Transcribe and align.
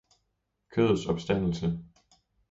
kødets 0.73 1.05
opstandelse 1.05 1.79